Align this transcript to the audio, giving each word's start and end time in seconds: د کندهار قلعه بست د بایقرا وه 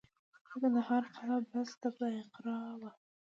د 0.31 0.33
کندهار 0.51 1.03
قلعه 1.15 1.39
بست 1.51 1.75
د 1.81 1.85
بایقرا 1.97 2.57
وه 2.79 2.91